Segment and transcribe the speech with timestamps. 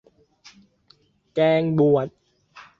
[1.35, 2.07] แกงบวด